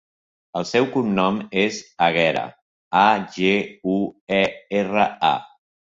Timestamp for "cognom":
0.95-1.37